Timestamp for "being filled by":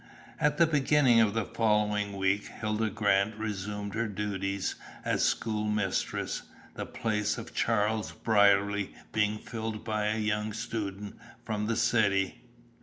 9.11-10.07